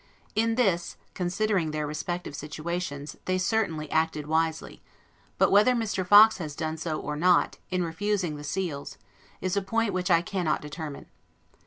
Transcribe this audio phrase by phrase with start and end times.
[0.33, 4.81] In this, considering their respective situations, they certainly acted wisely;
[5.37, 6.03] but whether Mr.
[6.03, 8.97] Fox has done so, or not, in refusing the seals,
[9.41, 11.05] is a point which I cannot determine.